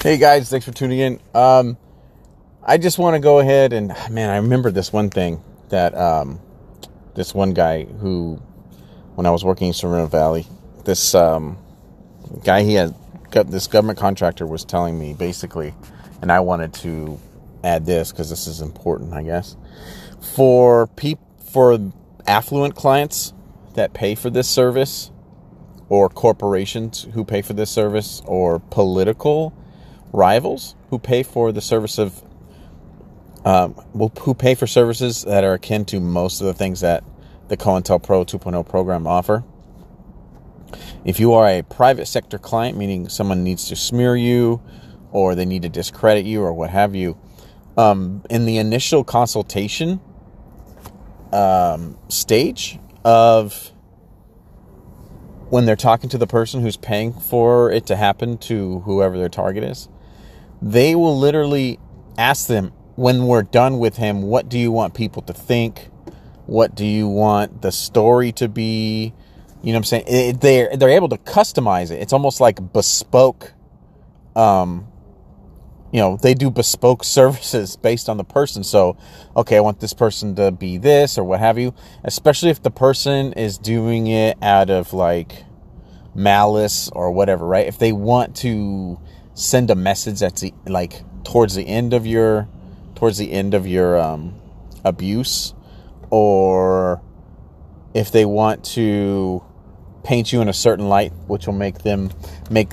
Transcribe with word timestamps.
Hey 0.00 0.16
guys, 0.16 0.48
thanks 0.48 0.64
for 0.64 0.70
tuning 0.70 1.00
in. 1.00 1.20
Um, 1.34 1.76
I 2.62 2.78
just 2.78 2.98
want 2.98 3.14
to 3.14 3.18
go 3.18 3.40
ahead 3.40 3.72
and 3.72 3.88
man, 4.10 4.30
I 4.30 4.36
remember 4.36 4.70
this 4.70 4.92
one 4.92 5.10
thing 5.10 5.42
that 5.70 5.92
um, 5.96 6.40
this 7.16 7.34
one 7.34 7.52
guy 7.52 7.82
who, 7.82 8.40
when 9.16 9.26
I 9.26 9.32
was 9.32 9.44
working 9.44 9.66
in 9.66 9.72
Sereno 9.72 10.06
Valley, 10.06 10.46
this 10.84 11.16
um, 11.16 11.58
guy 12.44 12.62
he 12.62 12.74
had 12.74 12.94
got 13.32 13.50
this 13.50 13.66
government 13.66 13.98
contractor 13.98 14.46
was 14.46 14.64
telling 14.64 14.96
me 14.96 15.14
basically, 15.14 15.74
and 16.22 16.30
I 16.30 16.38
wanted 16.38 16.74
to 16.74 17.18
add 17.64 17.84
this 17.84 18.12
because 18.12 18.30
this 18.30 18.46
is 18.46 18.60
important, 18.60 19.14
I 19.14 19.24
guess, 19.24 19.56
for 20.36 20.86
peop 20.86 21.18
for 21.50 21.76
affluent 22.24 22.76
clients 22.76 23.34
that 23.74 23.94
pay 23.94 24.14
for 24.14 24.30
this 24.30 24.48
service, 24.48 25.10
or 25.88 26.08
corporations 26.08 27.08
who 27.14 27.24
pay 27.24 27.42
for 27.42 27.54
this 27.54 27.68
service, 27.68 28.22
or 28.26 28.60
political 28.60 29.52
rivals 30.12 30.74
who 30.90 30.98
pay 30.98 31.22
for 31.22 31.52
the 31.52 31.60
service 31.60 31.98
of 31.98 32.22
um, 33.44 33.74
who 34.20 34.34
pay 34.34 34.54
for 34.54 34.66
services 34.66 35.24
that 35.24 35.44
are 35.44 35.54
akin 35.54 35.84
to 35.86 36.00
most 36.00 36.40
of 36.40 36.46
the 36.46 36.54
things 36.54 36.80
that 36.80 37.04
the 37.48 37.56
COINTELPRO 37.56 38.26
2.0 38.26 38.68
program 38.68 39.06
offer. 39.06 39.44
If 41.04 41.18
you 41.18 41.32
are 41.32 41.48
a 41.48 41.62
private 41.62 42.06
sector 42.06 42.38
client, 42.38 42.76
meaning 42.76 43.08
someone 43.08 43.44
needs 43.44 43.68
to 43.68 43.76
smear 43.76 44.16
you 44.16 44.60
or 45.12 45.34
they 45.34 45.46
need 45.46 45.62
to 45.62 45.68
discredit 45.68 46.26
you 46.26 46.42
or 46.42 46.52
what 46.52 46.70
have 46.70 46.94
you, 46.94 47.16
um, 47.78 48.22
in 48.28 48.44
the 48.44 48.58
initial 48.58 49.04
consultation 49.04 50.00
um, 51.32 51.96
stage 52.08 52.78
of 53.04 53.72
when 55.48 55.64
they're 55.64 55.76
talking 55.76 56.10
to 56.10 56.18
the 56.18 56.26
person 56.26 56.60
who's 56.60 56.76
paying 56.76 57.12
for 57.12 57.70
it 57.70 57.86
to 57.86 57.96
happen 57.96 58.36
to 58.36 58.80
whoever 58.80 59.16
their 59.16 59.30
target 59.30 59.64
is, 59.64 59.88
they 60.60 60.94
will 60.94 61.18
literally 61.18 61.78
ask 62.16 62.46
them 62.46 62.72
when 62.96 63.26
we're 63.26 63.44
done 63.44 63.78
with 63.78 63.96
him, 63.96 64.22
what 64.22 64.48
do 64.48 64.58
you 64.58 64.72
want 64.72 64.92
people 64.92 65.22
to 65.22 65.32
think? 65.32 65.88
What 66.46 66.74
do 66.74 66.84
you 66.84 67.06
want 67.06 67.62
the 67.62 67.70
story 67.70 68.32
to 68.32 68.48
be? 68.48 69.12
You 69.62 69.72
know 69.72 69.72
what 69.72 69.76
I'm 69.76 69.84
saying? 69.84 70.04
It, 70.08 70.40
they're 70.40 70.76
they're 70.76 70.88
able 70.88 71.10
to 71.10 71.18
customize 71.18 71.90
it. 71.90 72.00
It's 72.02 72.12
almost 72.12 72.40
like 72.40 72.72
bespoke. 72.72 73.52
Um, 74.34 74.88
you 75.92 76.00
know, 76.00 76.16
they 76.16 76.34
do 76.34 76.50
bespoke 76.50 77.04
services 77.18 77.76
based 77.76 78.08
on 78.08 78.16
the 78.16 78.24
person. 78.24 78.64
So, 78.64 78.96
okay, 79.36 79.56
I 79.56 79.60
want 79.60 79.78
this 79.78 79.94
person 79.94 80.34
to 80.36 80.50
be 80.50 80.78
this 80.78 81.18
or 81.18 81.24
what 81.24 81.38
have 81.38 81.58
you. 81.58 81.74
Especially 82.02 82.50
if 82.50 82.62
the 82.62 82.70
person 82.70 83.32
is 83.34 83.58
doing 83.58 84.06
it 84.08 84.38
out 84.42 84.70
of 84.70 84.92
like 84.92 85.44
malice 86.14 86.88
or 86.90 87.12
whatever, 87.12 87.46
right? 87.46 87.66
If 87.66 87.78
they 87.78 87.92
want 87.92 88.34
to 88.36 88.98
send 89.38 89.70
a 89.70 89.74
message 89.76 90.18
that's 90.18 90.44
like 90.66 91.00
towards 91.22 91.54
the 91.54 91.62
end 91.64 91.94
of 91.94 92.04
your 92.04 92.48
towards 92.96 93.18
the 93.18 93.30
end 93.30 93.54
of 93.54 93.68
your 93.68 93.96
um, 93.96 94.34
abuse 94.84 95.54
or 96.10 97.00
if 97.94 98.10
they 98.10 98.24
want 98.24 98.64
to 98.64 99.40
paint 100.02 100.32
you 100.32 100.40
in 100.40 100.48
a 100.48 100.52
certain 100.52 100.88
light 100.88 101.12
which 101.28 101.46
will 101.46 101.54
make 101.54 101.78
them 101.78 102.10
make 102.50 102.72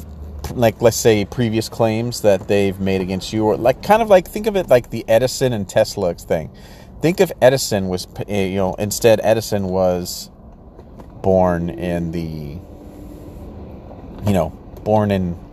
like 0.55 0.81
let's 0.81 0.97
say 0.97 1.23
previous 1.23 1.69
claims 1.69 2.21
that 2.21 2.47
they've 2.47 2.79
made 2.79 2.99
against 2.99 3.31
you 3.31 3.45
or 3.45 3.57
like 3.57 3.83
kind 3.83 4.01
of 4.01 4.09
like 4.09 4.27
think 4.27 4.47
of 4.47 4.55
it 4.55 4.67
like 4.67 4.89
the 4.89 5.05
Edison 5.07 5.53
and 5.53 5.69
Tesla 5.69 6.15
thing. 6.15 6.49
Think 6.99 7.19
if 7.19 7.31
Edison 7.41 7.89
was 7.89 8.07
eh, 8.27 8.47
you 8.47 8.57
know 8.57 8.73
instead 8.75 9.19
Edison 9.23 9.65
was 9.65 10.31
born 11.21 11.69
in 11.69 12.11
the 12.11 12.57
you 14.25 14.33
know 14.33 14.49
born 14.83 15.11
in 15.11 15.44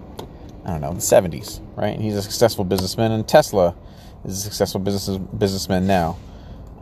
I 0.64 0.70
don't 0.70 0.80
know, 0.80 0.92
the 0.92 1.00
70s, 1.00 1.60
right? 1.76 1.98
He's 1.98 2.14
a 2.14 2.22
successful 2.22 2.64
businessman, 2.64 3.12
and 3.12 3.26
Tesla 3.26 3.74
is 4.24 4.38
a 4.38 4.40
successful 4.40 4.80
business 4.80 5.18
businessman 5.18 5.86
now. 5.86 6.18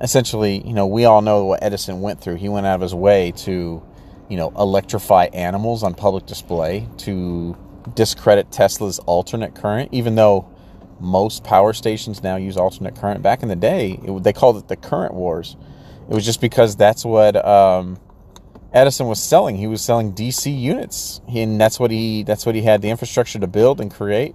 Essentially, 0.00 0.66
you 0.66 0.72
know, 0.72 0.86
we 0.86 1.04
all 1.04 1.22
know 1.22 1.44
what 1.44 1.62
Edison 1.62 2.00
went 2.00 2.20
through. 2.20 2.36
He 2.36 2.48
went 2.48 2.66
out 2.66 2.76
of 2.76 2.80
his 2.80 2.94
way 2.94 3.32
to, 3.38 3.82
you 4.28 4.36
know, 4.36 4.50
electrify 4.58 5.26
animals 5.32 5.82
on 5.82 5.94
public 5.94 6.26
display, 6.26 6.88
to 6.98 7.56
discredit 7.94 8.50
Tesla's 8.50 8.98
alternate 9.00 9.54
current, 9.54 9.90
even 9.92 10.14
though 10.14 10.48
most 11.00 11.44
power 11.44 11.72
stations 11.72 12.22
now 12.22 12.36
use 12.36 12.56
alternate 12.56 12.94
current. 12.96 13.22
Back 13.22 13.42
in 13.42 13.48
the 13.48 13.56
day, 13.56 13.98
it, 14.04 14.22
they 14.22 14.32
called 14.32 14.56
it 14.58 14.68
the 14.68 14.76
current 14.76 15.14
wars. 15.14 15.56
It 16.08 16.14
was 16.14 16.24
just 16.24 16.40
because 16.40 16.76
that's 16.76 17.04
what 17.04 17.36
um, 17.46 17.98
Edison 18.72 19.06
was 19.06 19.22
selling. 19.22 19.56
He 19.56 19.66
was 19.66 19.82
selling 19.82 20.12
DC 20.12 20.58
units, 20.58 21.20
and 21.28 21.60
that's 21.60 21.80
what 21.80 21.90
he 21.90 22.22
that's 22.22 22.46
what 22.46 22.54
he 22.54 22.62
had 22.62 22.82
the 22.82 22.90
infrastructure 22.90 23.38
to 23.38 23.46
build 23.46 23.80
and 23.80 23.90
create. 23.90 24.34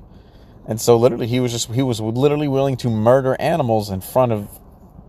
And 0.68 0.82
so, 0.82 0.98
literally, 0.98 1.28
he 1.28 1.40
was 1.40 1.52
just 1.52 1.72
he 1.72 1.82
was 1.82 2.02
literally 2.02 2.48
willing 2.48 2.76
to 2.78 2.90
murder 2.90 3.36
animals 3.40 3.90
in 3.90 4.02
front 4.02 4.32
of 4.32 4.50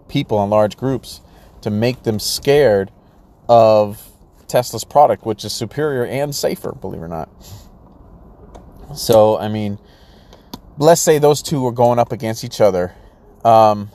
people 0.09 0.42
in 0.44 0.50
large 0.50 0.76
groups 0.76 1.20
to 1.62 1.70
make 1.70 2.04
them 2.04 2.20
scared 2.20 2.92
of 3.48 4.10
Tesla's 4.47 4.84
product, 4.84 5.26
which 5.26 5.44
is 5.44 5.53
superior 5.53 6.04
and 6.04 6.34
safer, 6.34 6.72
believe 6.72 7.00
it 7.00 7.04
or 7.04 7.09
not. 7.09 7.28
So, 8.94 9.38
I 9.38 9.48
mean, 9.48 9.78
let's 10.78 11.00
say 11.00 11.19
those 11.19 11.42
two 11.42 11.60
were 11.60 11.72
going 11.72 11.98
up 11.98 12.12
against 12.12 12.44
each 12.44 12.60
other. 12.60 12.94
Um, 13.44 13.91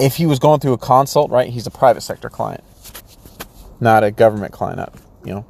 if 0.00 0.16
he 0.16 0.26
was 0.26 0.38
going 0.38 0.60
through 0.60 0.72
a 0.74 0.78
consult, 0.78 1.30
right, 1.30 1.48
he's 1.50 1.66
a 1.66 1.70
private 1.70 2.02
sector 2.02 2.28
client, 2.28 2.64
not 3.80 4.04
a 4.04 4.10
government 4.10 4.52
client. 4.52 4.80
Up, 4.80 4.96
You 5.24 5.34
know, 5.34 5.46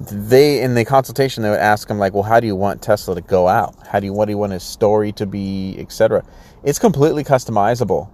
they 0.00 0.62
in 0.62 0.74
the 0.74 0.84
consultation 0.84 1.42
they 1.42 1.50
would 1.50 1.58
ask 1.58 1.88
him 1.88 1.98
like, 1.98 2.14
well, 2.14 2.22
how 2.22 2.40
do 2.40 2.46
you 2.46 2.56
want 2.56 2.82
Tesla 2.82 3.14
to 3.14 3.20
go 3.20 3.48
out? 3.48 3.74
How 3.86 4.00
do 4.00 4.06
you 4.06 4.12
what 4.12 4.26
do 4.26 4.32
you 4.32 4.38
want 4.38 4.52
his 4.52 4.62
story 4.62 5.12
to 5.12 5.26
be, 5.26 5.76
etc. 5.78 6.24
It's 6.64 6.78
completely 6.78 7.24
customizable, 7.24 8.10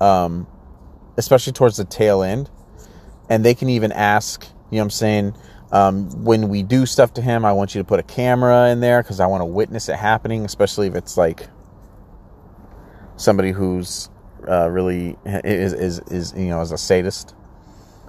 um, 0.00 0.46
especially 1.16 1.52
towards 1.52 1.76
the 1.76 1.84
tail 1.84 2.22
end, 2.22 2.50
and 3.28 3.44
they 3.44 3.54
can 3.54 3.68
even 3.68 3.92
ask, 3.92 4.44
you 4.44 4.76
know, 4.76 4.78
what 4.78 4.84
I'm 4.84 4.90
saying. 4.90 5.34
Um, 5.72 6.24
when 6.24 6.48
we 6.48 6.64
do 6.64 6.84
stuff 6.84 7.14
to 7.14 7.22
him, 7.22 7.44
I 7.44 7.52
want 7.52 7.76
you 7.76 7.80
to 7.80 7.84
put 7.86 8.00
a 8.00 8.02
camera 8.02 8.70
in 8.70 8.80
there 8.80 9.02
because 9.02 9.20
I 9.20 9.26
want 9.26 9.42
to 9.42 9.46
witness 9.46 9.88
it 9.88 9.94
happening, 9.94 10.44
especially 10.44 10.88
if 10.88 10.96
it's 10.96 11.16
like 11.16 11.48
somebody 13.16 13.52
who's 13.52 14.08
uh, 14.48 14.68
really 14.68 15.16
is, 15.24 15.72
is 15.72 15.98
is 16.10 16.34
you 16.36 16.48
know 16.48 16.60
as 16.60 16.72
a 16.72 16.78
sadist. 16.78 17.34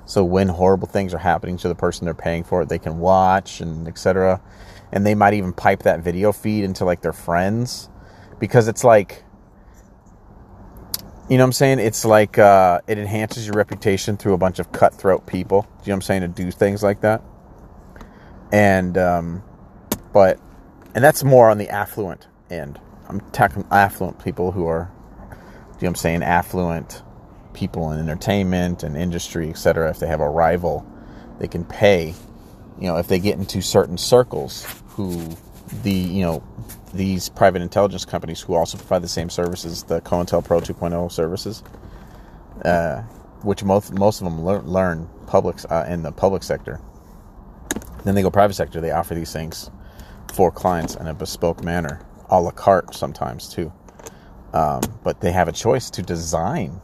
So 0.05 0.23
when 0.23 0.49
horrible 0.49 0.87
things 0.87 1.13
are 1.13 1.19
happening 1.19 1.57
to 1.57 1.67
the 1.67 1.75
person 1.75 2.05
they're 2.05 2.13
paying 2.13 2.43
for 2.43 2.61
it, 2.61 2.69
they 2.69 2.79
can 2.79 2.99
watch 2.99 3.61
and 3.61 3.87
etc. 3.87 4.41
And 4.91 5.05
they 5.05 5.15
might 5.15 5.33
even 5.33 5.53
pipe 5.53 5.83
that 5.83 6.01
video 6.01 6.31
feed 6.31 6.63
into 6.63 6.83
like 6.83 7.01
their 7.01 7.13
friends 7.13 7.89
because 8.39 8.67
it's 8.67 8.83
like 8.83 9.23
you 11.29 11.37
know 11.37 11.45
what 11.45 11.49
I'm 11.49 11.53
saying? 11.53 11.79
It's 11.79 12.03
like 12.03 12.37
uh, 12.37 12.81
it 12.87 12.97
enhances 12.97 13.45
your 13.47 13.55
reputation 13.55 14.17
through 14.17 14.33
a 14.33 14.37
bunch 14.37 14.59
of 14.59 14.73
cutthroat 14.73 15.27
people. 15.27 15.61
Do 15.61 15.67
you 15.67 15.73
know 15.73 15.93
what 15.93 15.95
I'm 15.95 16.01
saying? 16.01 16.21
To 16.23 16.27
do 16.27 16.51
things 16.51 16.83
like 16.83 17.01
that. 17.01 17.21
And 18.51 18.97
um, 18.97 19.43
but 20.11 20.39
and 20.93 21.01
that's 21.01 21.23
more 21.23 21.49
on 21.49 21.57
the 21.57 21.69
affluent 21.69 22.27
end. 22.49 22.81
I'm 23.07 23.21
talking 23.31 23.65
affluent 23.71 24.21
people 24.21 24.51
who 24.51 24.65
are 24.65 24.91
you 25.81 25.87
know 25.87 25.89
I'm 25.89 25.95
saying, 25.95 26.23
affluent 26.23 27.01
people 27.53 27.91
in 27.91 27.99
entertainment 27.99 28.83
and 28.83 28.95
industry, 28.95 29.49
etc. 29.49 29.89
If 29.89 29.99
they 29.99 30.07
have 30.07 30.21
a 30.21 30.29
rival, 30.29 30.85
they 31.39 31.47
can 31.47 31.65
pay, 31.65 32.13
you 32.79 32.87
know, 32.87 32.97
if 32.97 33.07
they 33.07 33.19
get 33.19 33.37
into 33.37 33.61
certain 33.61 33.97
circles 33.97 34.65
who 34.89 35.27
the, 35.83 35.91
you 35.91 36.21
know, 36.21 36.43
these 36.93 37.29
private 37.29 37.61
intelligence 37.61 38.05
companies 38.05 38.41
who 38.41 38.53
also 38.53 38.77
provide 38.77 39.01
the 39.01 39.07
same 39.07 39.29
services, 39.29 39.83
the 39.83 40.01
COINTELPRO 40.01 40.61
2.0 40.61 41.11
services, 41.11 41.63
uh, 42.65 43.01
which 43.43 43.63
most 43.63 43.93
most 43.93 44.21
of 44.21 44.25
them 44.25 44.43
learn, 44.43 44.67
learn 44.67 45.09
public 45.27 45.57
uh, 45.71 45.85
in 45.87 46.03
the 46.03 46.11
public 46.11 46.43
sector. 46.43 46.79
Then 48.03 48.15
they 48.15 48.21
go 48.21 48.29
private 48.29 48.53
sector. 48.53 48.81
They 48.81 48.91
offer 48.91 49.15
these 49.15 49.31
things 49.31 49.71
for 50.33 50.51
clients 50.51 50.95
in 50.95 51.07
a 51.07 51.13
bespoke 51.13 51.63
manner, 51.63 52.05
a 52.29 52.39
la 52.39 52.51
carte 52.51 52.93
sometimes 52.93 53.49
too. 53.49 53.71
Um, 54.53 54.81
but 55.03 55.21
they 55.21 55.31
have 55.31 55.47
a 55.47 55.53
choice 55.53 55.89
to 55.91 56.01
design 56.01 56.81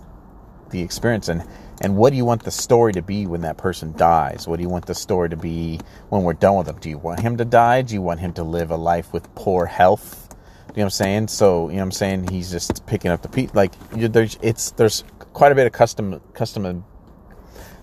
the 0.69 0.81
experience 0.81 1.27
and 1.27 1.43
and 1.79 1.95
what 1.95 2.09
do 2.09 2.17
you 2.17 2.25
want 2.25 2.43
the 2.43 2.51
story 2.51 2.91
to 2.93 3.03
be 3.03 3.27
when 3.27 3.41
that 3.41 3.57
person 3.57 3.93
dies? 3.93 4.47
What 4.47 4.57
do 4.57 4.63
you 4.63 4.69
want 4.69 4.87
the 4.87 4.95
story 4.95 5.29
to 5.29 5.37
be 5.37 5.79
when 6.09 6.23
we're 6.23 6.33
done 6.33 6.55
with 6.57 6.65
them? 6.65 6.79
Do 6.79 6.89
you 6.89 6.97
want 6.97 7.19
him 7.19 7.37
to 7.37 7.45
die? 7.45 7.83
Do 7.83 7.93
you 7.93 8.01
want 8.01 8.19
him 8.19 8.33
to 8.33 8.43
live 8.43 8.71
a 8.71 8.75
life 8.77 9.13
with 9.13 9.33
poor 9.35 9.67
health? 9.67 10.35
You 10.69 10.77
know 10.77 10.81
what 10.81 10.83
I'm 10.85 10.89
saying? 10.89 11.27
So 11.27 11.69
you 11.69 11.75
know 11.75 11.81
what 11.81 11.83
I'm 11.83 11.91
saying? 11.91 12.27
He's 12.29 12.51
just 12.51 12.85
picking 12.87 13.11
up 13.11 13.21
the 13.21 13.29
piece. 13.29 13.53
Like 13.53 13.73
there's 13.91 14.39
it's 14.41 14.71
there's 14.71 15.03
quite 15.33 15.51
a 15.51 15.55
bit 15.55 15.67
of 15.67 15.73
custom 15.73 16.19
custom 16.33 16.83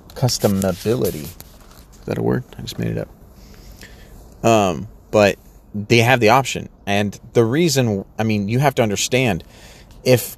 customability. 0.09 1.25
Is 1.25 2.07
that 2.07 2.19
a 2.19 2.23
word? 2.23 2.45
I 2.59 2.63
just 2.63 2.79
made 2.79 2.97
it 2.97 2.99
up. 2.99 4.45
Um, 4.45 4.89
but 5.13 5.39
they 5.73 5.99
have 5.99 6.21
the 6.21 6.31
option, 6.31 6.69
and 6.85 7.19
the 7.33 7.45
reason 7.45 8.05
I 8.19 8.25
mean 8.25 8.49
you 8.49 8.59
have 8.59 8.75
to 8.77 8.83
understand 8.83 9.45
if 10.05 10.37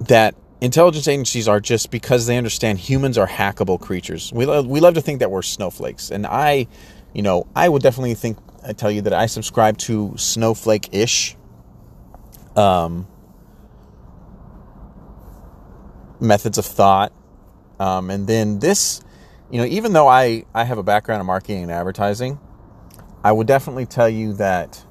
that 0.00 0.34
intelligence 0.60 1.08
agencies 1.08 1.48
are 1.48 1.60
just 1.60 1.90
because 1.90 2.26
they 2.26 2.36
understand 2.36 2.78
humans 2.78 3.18
are 3.18 3.26
hackable 3.26 3.80
creatures. 3.80 4.32
We 4.32 4.46
love, 4.46 4.66
we 4.66 4.80
love 4.80 4.94
to 4.94 5.00
think 5.00 5.20
that 5.20 5.30
we're 5.30 5.42
snowflakes, 5.42 6.10
and 6.10 6.26
I, 6.26 6.66
you 7.12 7.22
know, 7.22 7.46
I 7.54 7.68
would 7.68 7.82
definitely 7.82 8.14
think 8.14 8.38
I 8.66 8.72
tell 8.72 8.90
you 8.90 9.02
that 9.02 9.12
I 9.12 9.26
subscribe 9.26 9.78
to 9.78 10.14
snowflake 10.16 10.88
ish 10.92 11.36
um, 12.56 13.06
methods 16.20 16.58
of 16.58 16.66
thought. 16.66 17.12
Um, 17.78 18.10
and 18.10 18.26
then 18.26 18.58
this, 18.58 19.02
you 19.50 19.58
know, 19.60 19.66
even 19.66 19.92
though 19.92 20.08
I, 20.08 20.44
I 20.54 20.64
have 20.64 20.78
a 20.78 20.82
background 20.82 21.20
in 21.20 21.26
marketing 21.26 21.62
and 21.64 21.70
advertising, 21.70 22.40
I 23.22 23.32
would 23.32 23.46
definitely 23.46 23.86
tell 23.86 24.08
you 24.08 24.32
that 24.34 24.85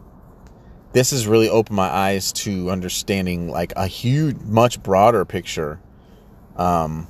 this 0.95 1.12
has 1.12 1.27
really 1.27 1.50
opened 1.50 1.75
my 1.75 1.89
eyes 1.89 2.31
to 2.31 2.71
understanding 2.71 3.50
like 3.50 3.74
a 3.75 3.86
huge, 3.86 4.38
much 4.38 4.81
broader 4.81 5.25
picture. 5.25 5.81
Um, 6.56 7.09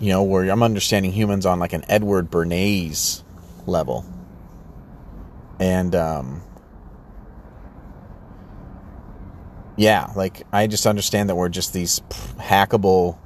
you 0.00 0.08
know, 0.08 0.22
where 0.22 0.48
I'm 0.50 0.62
understanding 0.62 1.12
humans 1.12 1.44
on 1.44 1.58
like 1.58 1.74
an 1.74 1.84
Edward 1.86 2.30
Bernays 2.30 3.22
level. 3.66 4.06
And, 5.60 5.94
um, 5.94 6.42
yeah, 9.76 10.10
like 10.16 10.46
I 10.50 10.66
just 10.66 10.86
understand 10.86 11.28
that 11.28 11.34
we're 11.34 11.50
just 11.50 11.74
these 11.74 12.00
hackable 12.38 13.18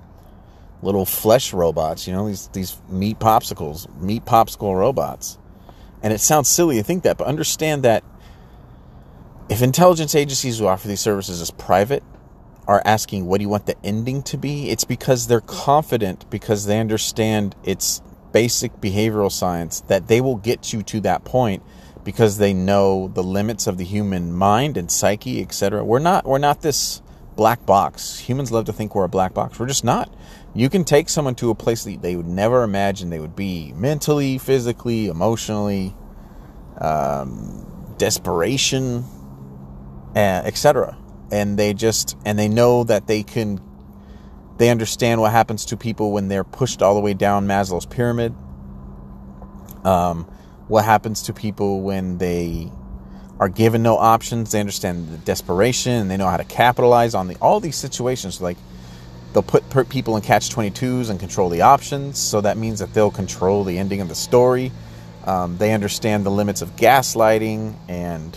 little 0.82 1.04
flesh 1.04 1.52
robots, 1.52 2.08
you 2.08 2.12
know, 2.12 2.26
these 2.26 2.48
these 2.48 2.76
meat 2.88 3.20
popsicles, 3.20 3.88
meat 4.00 4.24
popsicle 4.24 4.76
robots. 4.76 5.38
And 6.02 6.12
it 6.12 6.18
sounds 6.18 6.48
silly 6.48 6.78
to 6.78 6.82
think 6.82 7.04
that, 7.04 7.16
but 7.16 7.28
understand 7.28 7.84
that 7.84 8.02
if 9.48 9.62
intelligence 9.62 10.14
agencies 10.14 10.58
who 10.58 10.66
offer 10.66 10.88
these 10.88 11.00
services 11.00 11.40
as 11.40 11.50
private 11.50 12.02
are 12.66 12.82
asking 12.84 13.24
what 13.24 13.38
do 13.38 13.42
you 13.42 13.48
want 13.48 13.66
the 13.66 13.76
ending 13.82 14.22
to 14.24 14.36
be, 14.36 14.70
it's 14.70 14.84
because 14.84 15.26
they're 15.26 15.40
confident 15.40 16.28
because 16.30 16.66
they 16.66 16.78
understand 16.78 17.56
it's 17.64 18.02
basic 18.32 18.72
behavioral 18.80 19.32
science 19.32 19.80
that 19.82 20.06
they 20.06 20.20
will 20.20 20.36
get 20.36 20.72
you 20.72 20.82
to 20.82 21.00
that 21.00 21.24
point 21.24 21.62
because 22.04 22.36
they 22.38 22.52
know 22.52 23.08
the 23.08 23.22
limits 23.22 23.66
of 23.66 23.78
the 23.78 23.84
human 23.84 24.32
mind 24.32 24.76
and 24.76 24.90
psyche, 24.90 25.40
etc. 25.40 25.82
We're 25.82 25.98
not 25.98 26.26
we're 26.26 26.38
not 26.38 26.60
this 26.60 27.00
black 27.36 27.64
box. 27.64 28.18
Humans 28.18 28.52
love 28.52 28.66
to 28.66 28.72
think 28.72 28.94
we're 28.94 29.04
a 29.04 29.08
black 29.08 29.32
box. 29.32 29.58
We're 29.58 29.66
just 29.66 29.84
not. 29.84 30.12
You 30.54 30.68
can 30.68 30.84
take 30.84 31.08
someone 31.08 31.36
to 31.36 31.50
a 31.50 31.54
place 31.54 31.84
that 31.84 32.02
they 32.02 32.16
would 32.16 32.26
never 32.26 32.64
imagine 32.64 33.10
they 33.10 33.20
would 33.20 33.36
be 33.36 33.72
mentally, 33.74 34.38
physically, 34.38 35.06
emotionally, 35.06 35.94
um, 36.78 37.94
desperation, 37.96 39.04
uh, 40.18 40.42
etc. 40.44 40.96
And 41.30 41.56
they 41.56 41.74
just 41.74 42.16
and 42.24 42.36
they 42.38 42.48
know 42.48 42.84
that 42.84 43.06
they 43.06 43.22
can. 43.22 43.60
They 44.56 44.70
understand 44.70 45.20
what 45.20 45.30
happens 45.30 45.66
to 45.66 45.76
people 45.76 46.10
when 46.10 46.26
they're 46.26 46.42
pushed 46.42 46.82
all 46.82 46.94
the 46.94 47.00
way 47.00 47.14
down 47.14 47.46
Maslow's 47.46 47.86
pyramid. 47.86 48.34
Um, 49.84 50.24
what 50.66 50.84
happens 50.84 51.22
to 51.22 51.32
people 51.32 51.82
when 51.82 52.18
they 52.18 52.72
are 53.38 53.48
given 53.48 53.84
no 53.84 53.96
options. 53.96 54.50
They 54.50 54.58
understand 54.58 55.10
the 55.10 55.18
desperation 55.18 55.92
and 55.92 56.10
they 56.10 56.16
know 56.16 56.26
how 56.26 56.36
to 56.36 56.44
capitalize 56.44 57.14
on 57.14 57.28
the 57.28 57.36
all 57.36 57.60
these 57.60 57.76
situations. 57.76 58.40
Like 58.40 58.56
they'll 59.32 59.44
put 59.44 59.88
people 59.88 60.16
in 60.16 60.22
catch 60.22 60.50
22s 60.50 61.10
and 61.10 61.20
control 61.20 61.48
the 61.48 61.62
options. 61.62 62.18
So 62.18 62.40
that 62.40 62.56
means 62.56 62.80
that 62.80 62.92
they'll 62.92 63.12
control 63.12 63.62
the 63.62 63.78
ending 63.78 64.00
of 64.00 64.08
the 64.08 64.16
story. 64.16 64.72
Um, 65.24 65.58
they 65.58 65.72
understand 65.72 66.26
the 66.26 66.30
limits 66.30 66.62
of 66.62 66.74
gaslighting 66.74 67.76
and 67.88 68.36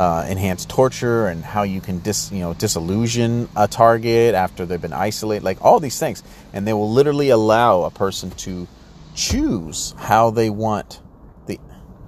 uh, 0.00 0.24
enhanced 0.30 0.70
torture 0.70 1.26
and 1.26 1.44
how 1.44 1.62
you 1.62 1.78
can 1.78 1.98
dis, 1.98 2.32
you 2.32 2.38
know 2.38 2.54
disillusion 2.54 3.50
a 3.54 3.68
target 3.68 4.34
after 4.34 4.64
they've 4.64 4.80
been 4.80 4.94
isolated. 4.94 5.44
Like 5.44 5.62
all 5.62 5.78
these 5.78 5.98
things, 5.98 6.22
and 6.54 6.66
they 6.66 6.72
will 6.72 6.90
literally 6.90 7.28
allow 7.28 7.82
a 7.82 7.90
person 7.90 8.30
to 8.30 8.66
choose 9.14 9.94
how 9.98 10.30
they 10.30 10.48
want 10.48 11.02
the 11.44 11.60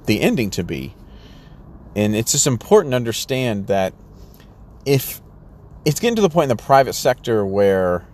the 0.06 0.22
ending 0.22 0.48
to 0.50 0.64
be. 0.64 0.94
And 1.94 2.16
it's 2.16 2.32
just 2.32 2.46
important 2.46 2.92
to 2.92 2.96
understand 2.96 3.66
that 3.66 3.92
if 4.86 5.20
it's 5.84 6.00
getting 6.00 6.16
to 6.16 6.22
the 6.22 6.30
point 6.30 6.50
in 6.50 6.56
the 6.56 6.62
private 6.62 6.94
sector 6.94 7.44
where 7.44 8.06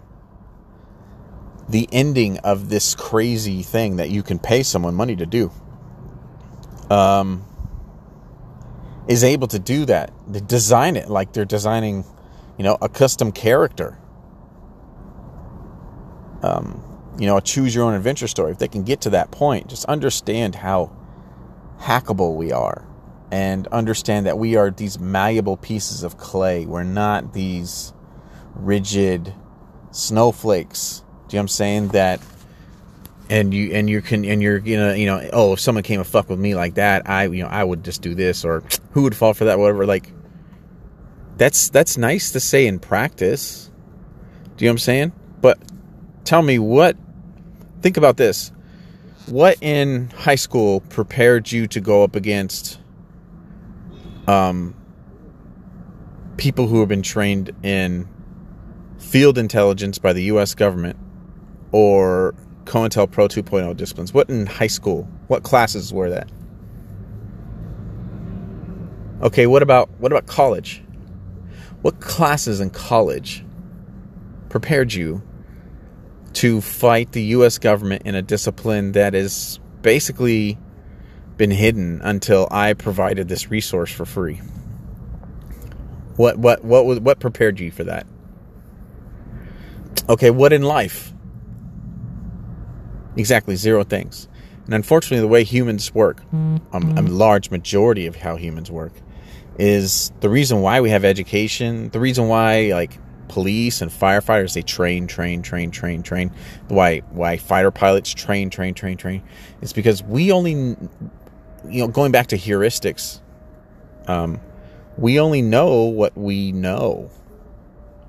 the 1.68 1.88
ending 1.92 2.38
of 2.38 2.68
this 2.68 2.96
crazy 2.96 3.62
thing 3.62 3.96
that 3.96 4.10
you 4.10 4.24
can 4.24 4.40
pay 4.40 4.64
someone 4.64 4.96
money 4.96 5.14
to 5.14 5.26
do 5.26 5.52
um, 6.90 7.44
is 9.08 9.24
able 9.24 9.48
to 9.48 9.58
do 9.58 9.86
that. 9.86 10.12
They 10.28 10.40
design 10.40 10.96
it 10.96 11.08
like 11.08 11.32
they're 11.32 11.46
designing, 11.46 12.04
you 12.58 12.64
know, 12.64 12.76
a 12.80 12.88
custom 12.88 13.32
character. 13.32 13.98
Um, 16.42 16.84
you 17.18 17.26
know, 17.26 17.36
a 17.36 17.40
choose 17.40 17.74
your 17.74 17.84
own 17.84 17.94
adventure 17.94 18.28
story. 18.28 18.52
If 18.52 18.58
they 18.58 18.68
can 18.68 18.84
get 18.84 19.00
to 19.02 19.10
that 19.10 19.30
point, 19.30 19.68
just 19.68 19.86
understand 19.86 20.54
how 20.54 20.92
hackable 21.80 22.36
we 22.36 22.52
are 22.52 22.84
and 23.30 23.66
understand 23.68 24.26
that 24.26 24.38
we 24.38 24.56
are 24.56 24.70
these 24.70 24.98
malleable 24.98 25.56
pieces 25.56 26.02
of 26.02 26.16
clay. 26.16 26.66
We're 26.66 26.84
not 26.84 27.32
these 27.32 27.92
rigid 28.54 29.34
snowflakes. 29.90 31.02
Do 31.28 31.36
you 31.36 31.38
know 31.38 31.40
what 31.40 31.42
I'm 31.42 31.48
saying? 31.48 31.88
That 31.88 32.20
and 33.30 33.52
you 33.52 33.72
and 33.72 33.90
you 33.90 34.00
can 34.00 34.24
and 34.24 34.42
you're 34.42 34.58
you 34.58 34.76
know 34.76 34.92
you 34.92 35.06
know 35.06 35.28
oh 35.32 35.52
if 35.52 35.60
someone 35.60 35.84
came 35.84 36.00
and 36.00 36.08
fuck 36.08 36.28
with 36.28 36.38
me 36.38 36.54
like 36.54 36.74
that 36.74 37.08
I 37.08 37.24
you 37.24 37.42
know 37.42 37.48
I 37.48 37.62
would 37.62 37.84
just 37.84 38.02
do 38.02 38.14
this 38.14 38.44
or 38.44 38.62
who 38.92 39.02
would 39.02 39.16
fall 39.16 39.34
for 39.34 39.44
that 39.46 39.58
whatever 39.58 39.86
like 39.86 40.12
that's 41.36 41.68
that's 41.68 41.96
nice 41.96 42.32
to 42.32 42.40
say 42.40 42.66
in 42.66 42.78
practice. 42.78 43.70
Do 44.56 44.64
you 44.64 44.68
know 44.68 44.72
what 44.72 44.74
I'm 44.74 44.78
saying? 44.78 45.12
But 45.40 45.58
tell 46.24 46.42
me 46.42 46.58
what 46.58 46.96
think 47.80 47.96
about 47.96 48.16
this 48.16 48.50
what 49.26 49.58
in 49.60 50.08
high 50.10 50.34
school 50.34 50.80
prepared 50.80 51.52
you 51.52 51.66
to 51.68 51.80
go 51.80 52.02
up 52.02 52.16
against 52.16 52.80
um, 54.26 54.74
people 56.36 56.66
who 56.66 56.80
have 56.80 56.88
been 56.88 57.02
trained 57.02 57.52
in 57.62 58.08
field 58.98 59.38
intelligence 59.38 59.98
by 59.98 60.12
the 60.12 60.24
U.S. 60.24 60.54
government 60.54 60.98
or 61.72 62.34
COINTELPRO 62.68 63.28
2.0 63.28 63.76
disciplines? 63.76 64.14
What 64.14 64.30
in 64.30 64.46
high 64.46 64.66
school? 64.68 65.08
What 65.26 65.42
classes 65.42 65.92
were 65.92 66.10
that? 66.10 66.30
Okay, 69.22 69.46
what 69.46 69.62
about 69.62 69.90
what 69.98 70.12
about 70.12 70.26
college? 70.26 70.82
What 71.82 72.00
classes 72.00 72.60
in 72.60 72.70
college 72.70 73.44
prepared 74.48 74.92
you 74.92 75.22
to 76.34 76.60
fight 76.60 77.12
the 77.12 77.22
US 77.22 77.58
government 77.58 78.02
in 78.04 78.14
a 78.14 78.22
discipline 78.22 78.92
that 78.92 79.14
has 79.14 79.58
basically 79.82 80.58
been 81.38 81.50
hidden 81.50 82.00
until 82.02 82.48
I 82.50 82.74
provided 82.74 83.28
this 83.28 83.50
resource 83.50 83.90
for 83.90 84.04
free. 84.04 84.40
What 86.16 86.36
what 86.36 86.64
what 86.64 86.84
was 86.84 87.00
what 87.00 87.20
prepared 87.20 87.60
you 87.60 87.70
for 87.70 87.84
that? 87.84 88.06
Okay, 90.08 90.30
what 90.30 90.52
in 90.52 90.62
life? 90.62 91.14
Exactly 93.18 93.56
zero 93.56 93.84
things. 93.84 94.28
And 94.64 94.74
unfortunately, 94.74 95.20
the 95.20 95.28
way 95.28 95.44
humans 95.44 95.94
work, 95.94 96.22
um, 96.72 96.96
a 96.96 97.02
large 97.02 97.50
majority 97.50 98.06
of 98.06 98.16
how 98.16 98.36
humans 98.36 98.70
work, 98.70 98.92
is 99.58 100.12
the 100.20 100.28
reason 100.28 100.60
why 100.60 100.80
we 100.80 100.90
have 100.90 101.04
education. 101.04 101.88
The 101.90 102.00
reason 102.00 102.28
why 102.28 102.72
like 102.72 102.98
police 103.28 103.82
and 103.82 103.90
firefighters 103.90 104.54
they 104.54 104.62
train 104.62 105.06
train 105.06 105.42
train 105.42 105.70
train 105.70 106.02
train 106.02 106.30
why 106.68 106.98
why 107.10 107.36
fighter 107.36 107.70
pilots 107.70 108.12
train 108.14 108.48
train 108.48 108.72
train 108.72 108.96
train 108.96 109.22
it's 109.60 109.74
because 109.74 110.02
we 110.02 110.32
only 110.32 110.52
you 110.52 110.76
know 111.64 111.86
going 111.86 112.10
back 112.10 112.26
to 112.28 112.36
heuristics 112.38 113.20
um 114.06 114.40
we 114.96 115.20
only 115.20 115.42
know 115.42 115.84
what 115.84 116.16
we 116.16 116.52
know 116.52 117.10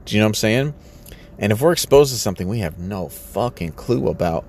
do 0.05 0.15
you 0.15 0.21
know 0.21 0.25
what 0.25 0.29
i'm 0.29 0.33
saying 0.33 0.73
and 1.37 1.51
if 1.51 1.61
we're 1.61 1.73
exposed 1.73 2.13
to 2.13 2.17
something 2.17 2.47
we 2.47 2.59
have 2.59 2.79
no 2.79 3.09
fucking 3.09 3.73
clue 3.73 4.07
about 4.07 4.45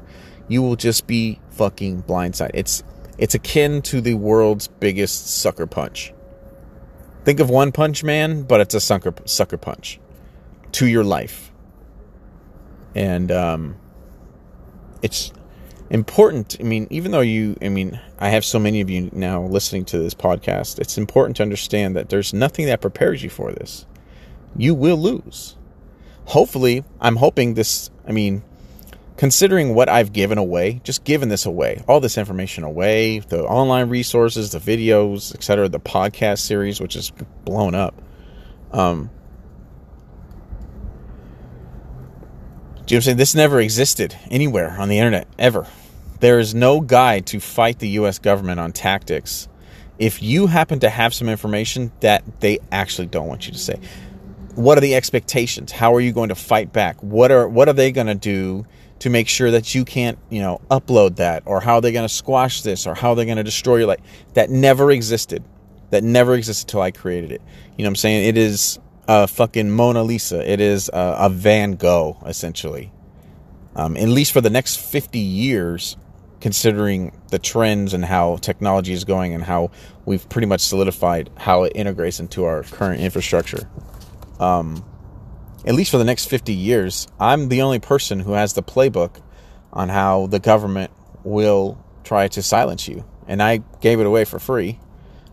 you 0.50 0.60
will 0.60 0.76
just 0.76 1.06
be 1.06 1.40
fucking 1.52 2.02
blindsided 2.02 2.50
it's 2.52 2.82
it's 3.16 3.34
akin 3.34 3.80
to 3.80 4.02
the 4.02 4.14
world's 4.14 4.68
biggest 4.68 5.26
sucker 5.26 5.66
punch 5.66 6.12
think 7.24 7.40
of 7.40 7.48
one 7.48 7.72
punch 7.72 8.04
man 8.04 8.42
but 8.42 8.60
it's 8.60 8.74
a 8.74 8.80
sucker 8.80 9.14
sucker 9.24 9.56
punch 9.56 9.98
to 10.72 10.86
your 10.86 11.04
life. 11.04 11.52
And 12.94 13.30
um, 13.30 13.76
it's 15.02 15.32
important. 15.90 16.56
I 16.60 16.64
mean, 16.64 16.86
even 16.90 17.12
though 17.12 17.20
you, 17.20 17.56
I 17.62 17.68
mean, 17.68 18.00
I 18.18 18.30
have 18.30 18.44
so 18.44 18.58
many 18.58 18.80
of 18.80 18.90
you 18.90 19.10
now 19.12 19.42
listening 19.42 19.84
to 19.86 19.98
this 19.98 20.14
podcast, 20.14 20.78
it's 20.78 20.98
important 20.98 21.36
to 21.36 21.42
understand 21.42 21.96
that 21.96 22.08
there's 22.08 22.32
nothing 22.32 22.66
that 22.66 22.80
prepares 22.80 23.22
you 23.22 23.30
for 23.30 23.52
this. 23.52 23.86
You 24.56 24.74
will 24.74 24.96
lose. 24.96 25.56
Hopefully, 26.26 26.84
I'm 27.00 27.16
hoping 27.16 27.54
this, 27.54 27.90
I 28.06 28.12
mean, 28.12 28.42
considering 29.20 29.74
what 29.74 29.86
I've 29.86 30.14
given 30.14 30.38
away, 30.38 30.80
just 30.82 31.04
given 31.04 31.28
this 31.28 31.44
away, 31.44 31.84
all 31.86 32.00
this 32.00 32.16
information 32.16 32.64
away, 32.64 33.18
the 33.18 33.44
online 33.44 33.90
resources, 33.90 34.52
the 34.52 34.58
videos, 34.58 35.34
etc., 35.34 35.68
the 35.68 35.78
podcast 35.78 36.38
series, 36.38 36.80
which 36.80 36.96
is 36.96 37.12
blown 37.44 37.74
up. 37.74 38.00
Um, 38.72 39.10
Do 42.86 42.94
you 42.94 42.96
know 42.96 43.00
what 43.00 43.00
I'm 43.00 43.00
saying? 43.02 43.16
This 43.18 43.34
never 43.34 43.60
existed 43.60 44.16
anywhere 44.30 44.74
on 44.78 44.88
the 44.88 44.96
internet, 44.96 45.28
ever. 45.38 45.66
There 46.20 46.38
is 46.38 46.54
no 46.54 46.80
guide 46.80 47.26
to 47.26 47.40
fight 47.40 47.78
the 47.78 47.90
US 47.90 48.18
government 48.18 48.58
on 48.58 48.72
tactics 48.72 49.48
if 49.98 50.22
you 50.22 50.46
happen 50.46 50.80
to 50.80 50.88
have 50.88 51.12
some 51.12 51.28
information 51.28 51.92
that 52.00 52.24
they 52.40 52.58
actually 52.72 53.06
don't 53.06 53.28
want 53.28 53.46
you 53.46 53.52
to 53.52 53.58
say 53.58 53.78
what 54.54 54.76
are 54.78 54.80
the 54.80 54.94
expectations 54.94 55.70
how 55.70 55.94
are 55.94 56.00
you 56.00 56.10
going 56.10 56.30
to 56.30 56.34
fight 56.34 56.72
back 56.72 57.00
what 57.02 57.30
are 57.30 57.46
what 57.46 57.68
are 57.68 57.74
they 57.74 57.92
going 57.92 58.06
to 58.06 58.14
do 58.14 58.66
to 59.00 59.10
make 59.10 59.28
sure 59.28 59.50
that 59.50 59.74
you 59.74 59.84
can't 59.84 60.18
you 60.30 60.40
know 60.40 60.60
upload 60.70 61.16
that 61.16 61.42
or 61.46 61.60
how 61.60 61.80
they're 61.80 61.92
going 61.92 62.08
to 62.08 62.14
squash 62.14 62.62
this 62.62 62.86
or 62.86 62.94
how 62.94 63.14
they're 63.14 63.24
going 63.24 63.36
to 63.36 63.44
destroy 63.44 63.76
your 63.76 63.86
life. 63.86 64.00
That 64.34 64.50
never 64.50 64.90
existed. 64.90 65.44
That 65.90 66.04
never 66.04 66.34
existed 66.34 66.68
until 66.68 66.82
i 66.82 66.90
created 66.90 67.32
it. 67.32 67.42
You 67.76 67.82
know 67.82 67.88
what 67.88 67.92
i'm 67.92 67.96
saying? 67.96 68.28
It 68.28 68.36
is 68.36 68.78
a 69.08 69.26
fucking 69.26 69.70
mona 69.70 70.02
lisa. 70.02 70.48
It 70.48 70.60
is 70.60 70.88
a, 70.88 71.16
a 71.20 71.28
van 71.28 71.72
gogh 71.72 72.16
essentially. 72.26 72.92
Um, 73.74 73.96
at 73.96 74.08
least 74.08 74.32
for 74.32 74.40
the 74.40 74.50
next 74.50 74.76
50 74.76 75.18
years 75.18 75.96
considering 76.40 77.12
the 77.28 77.38
trends 77.38 77.94
and 77.94 78.04
how 78.04 78.36
technology 78.36 78.92
is 78.92 79.04
going 79.04 79.34
and 79.34 79.44
how 79.44 79.70
we've 80.04 80.28
pretty 80.28 80.46
much 80.46 80.60
solidified 80.60 81.30
how 81.36 81.64
it 81.64 81.72
integrates 81.74 82.18
into 82.18 82.44
our 82.44 82.62
current 82.64 83.00
infrastructure. 83.00 83.68
Um, 84.38 84.84
at 85.64 85.74
least 85.74 85.90
for 85.90 85.98
the 85.98 86.04
next 86.04 86.26
50 86.26 86.52
years, 86.52 87.06
I'm 87.18 87.48
the 87.48 87.62
only 87.62 87.78
person 87.78 88.20
who 88.20 88.32
has 88.32 88.54
the 88.54 88.62
playbook 88.62 89.20
on 89.72 89.88
how 89.88 90.26
the 90.26 90.38
government 90.38 90.90
will 91.22 91.82
try 92.04 92.28
to 92.28 92.42
silence 92.42 92.88
you. 92.88 93.04
And 93.26 93.42
I 93.42 93.58
gave 93.80 94.00
it 94.00 94.06
away 94.06 94.24
for 94.24 94.38
free. 94.38 94.80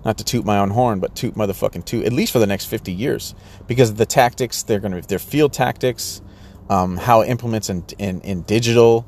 Not 0.05 0.19
to 0.19 0.23
toot 0.23 0.45
my 0.45 0.59
own 0.59 0.69
horn, 0.69 0.99
but 0.99 1.15
toot 1.15 1.35
motherfucking 1.35 1.85
toot, 1.85 2.05
at 2.05 2.13
least 2.13 2.31
for 2.31 2.39
the 2.39 2.47
next 2.47 2.65
50 2.65 2.91
years. 2.91 3.35
Because 3.67 3.95
the 3.95 4.05
tactics, 4.05 4.63
they're 4.63 4.79
going 4.79 5.01
to, 5.01 5.07
their 5.07 5.19
field 5.19 5.53
tactics, 5.53 6.21
um, 6.69 6.97
how 6.97 7.21
it 7.21 7.27
implements 7.27 7.69
in, 7.69 7.83
in, 7.97 8.21
in 8.21 8.41
digital, 8.43 9.07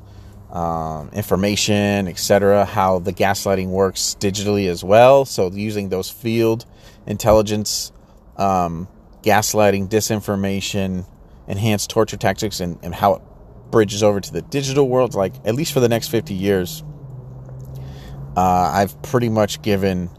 um, 0.50 1.10
information, 1.12 2.08
etc. 2.08 2.64
How 2.64 2.98
the 2.98 3.12
gaslighting 3.12 3.68
works 3.68 4.16
digitally 4.18 4.68
as 4.68 4.82
well. 4.82 5.24
So 5.24 5.50
using 5.50 5.90
those 5.90 6.10
field 6.10 6.66
intelligence, 7.06 7.92
um, 8.36 8.88
gaslighting, 9.22 9.88
disinformation, 9.88 11.06
enhanced 11.46 11.90
torture 11.90 12.16
tactics, 12.16 12.60
and, 12.60 12.78
and 12.82 12.94
how 12.94 13.14
it 13.14 13.22
bridges 13.70 14.02
over 14.02 14.20
to 14.20 14.32
the 14.32 14.42
digital 14.42 14.88
world. 14.88 15.14
Like 15.14 15.34
at 15.44 15.54
least 15.54 15.72
for 15.72 15.80
the 15.80 15.88
next 15.88 16.08
fifty 16.08 16.34
years, 16.34 16.82
uh, 18.36 18.70
I've 18.72 19.00
pretty 19.02 19.28
much 19.28 19.62
given 19.62 20.10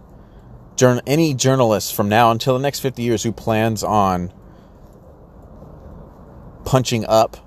any 1.06 1.34
journalist 1.36 1.94
from 1.94 2.10
now 2.10 2.32
until 2.32 2.54
the 2.54 2.64
next 2.64 2.80
fifty 2.80 3.04
years 3.04 3.22
who 3.24 3.32
plans 3.32 3.84
on 3.84 4.34
punching 6.66 7.06
up 7.06 7.38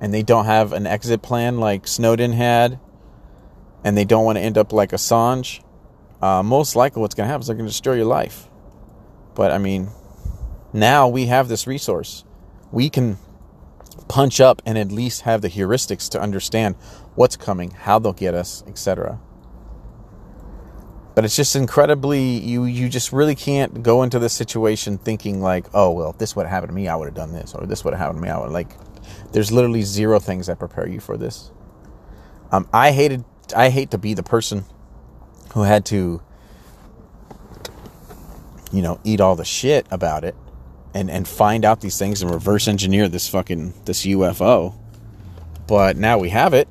and 0.00 0.14
they 0.14 0.22
don't 0.22 0.44
have 0.44 0.72
an 0.72 0.86
exit 0.86 1.20
plan 1.20 1.58
like 1.58 1.86
Snowden 1.86 2.32
had, 2.32 2.78
and 3.84 3.96
they 3.96 4.04
don't 4.04 4.24
want 4.24 4.38
to 4.38 4.42
end 4.42 4.56
up 4.56 4.72
like 4.72 4.92
Assange, 4.92 5.62
uh, 6.22 6.42
most 6.42 6.74
likely 6.76 7.00
what's 7.02 7.14
going 7.14 7.26
to 7.26 7.28
happen 7.28 7.42
is 7.42 7.48
they're 7.48 7.56
going 7.56 7.66
to 7.66 7.70
destroy 7.72 7.94
your 7.94 8.06
life. 8.06 8.48
But 9.34 9.50
I 9.50 9.58
mean, 9.58 9.90
now 10.72 11.08
we 11.08 11.26
have 11.26 11.48
this 11.48 11.66
resource. 11.66 12.24
We 12.70 12.88
can 12.90 13.18
punch 14.08 14.40
up 14.40 14.62
and 14.64 14.78
at 14.78 14.92
least 14.92 15.22
have 15.22 15.42
the 15.42 15.48
heuristics 15.48 16.08
to 16.10 16.20
understand 16.20 16.76
what's 17.14 17.36
coming, 17.36 17.70
how 17.70 17.98
they'll 17.98 18.12
get 18.12 18.34
us, 18.34 18.62
etc. 18.66 19.20
But 21.14 21.24
it's 21.24 21.36
just 21.36 21.56
incredibly 21.56 22.22
you 22.22 22.64
you 22.64 22.88
just 22.88 23.12
really 23.12 23.34
can't 23.34 23.82
go 23.82 24.02
into 24.02 24.18
this 24.18 24.32
situation 24.32 24.98
thinking 24.98 25.40
like, 25.42 25.66
oh 25.74 25.90
well, 25.90 26.10
if 26.10 26.18
this 26.18 26.36
would 26.36 26.46
have 26.46 26.50
happened 26.50 26.70
to 26.70 26.74
me, 26.74 26.88
I 26.88 26.96
would 26.96 27.06
have 27.06 27.14
done 27.14 27.32
this, 27.32 27.54
or 27.54 27.66
this 27.66 27.84
would 27.84 27.94
have 27.94 28.00
happened 28.00 28.18
to 28.18 28.22
me, 28.22 28.30
I 28.30 28.38
would 28.38 28.50
like 28.50 28.70
there's 29.32 29.50
literally 29.52 29.82
zero 29.82 30.18
things 30.18 30.46
that 30.46 30.58
prepare 30.58 30.88
you 30.88 31.00
for 31.00 31.16
this. 31.16 31.50
Um, 32.52 32.68
I 32.72 32.92
hated, 32.92 33.24
I 33.56 33.70
hate 33.70 33.90
to 33.92 33.98
be 33.98 34.14
the 34.14 34.22
person 34.22 34.64
who 35.52 35.62
had 35.62 35.84
to, 35.86 36.20
you 38.72 38.82
know, 38.82 39.00
eat 39.04 39.20
all 39.20 39.36
the 39.36 39.44
shit 39.44 39.86
about 39.90 40.24
it 40.24 40.34
and, 40.94 41.10
and 41.10 41.26
find 41.26 41.64
out 41.64 41.80
these 41.80 41.98
things 41.98 42.22
and 42.22 42.30
reverse 42.30 42.68
engineer 42.68 43.08
this 43.08 43.28
fucking, 43.28 43.74
this 43.84 44.04
UFO. 44.06 44.74
But 45.66 45.96
now 45.96 46.18
we 46.18 46.30
have 46.30 46.54
it. 46.54 46.68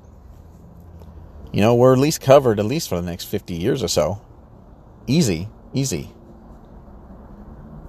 You 1.53 1.61
know, 1.61 1.75
we're 1.75 1.93
at 1.93 1.99
least 1.99 2.21
covered, 2.21 2.59
at 2.59 2.65
least 2.65 2.89
for 2.89 2.95
the 2.95 3.01
next 3.01 3.25
50 3.25 3.55
years 3.55 3.81
or 3.81 3.87
so. 3.87 4.21
Easy, 5.07 5.47
easy. 5.73 6.11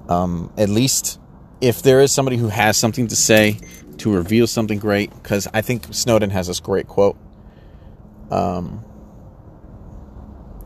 Um, 0.08 0.52
at 0.56 0.68
least 0.68 1.20
if 1.60 1.82
there 1.82 2.00
is 2.00 2.10
somebody 2.10 2.37
who 2.37 2.49
has 2.49 2.76
something 2.76 3.08
to 3.08 3.16
say 3.16 3.58
to 3.99 4.12
reveal 4.12 4.46
something 4.46 4.78
great 4.78 5.10
because 5.10 5.46
I 5.52 5.60
think 5.60 5.87
Snowden 5.90 6.30
has 6.30 6.46
this 6.46 6.60
great 6.60 6.87
quote. 6.87 7.18
Um, 8.30 8.84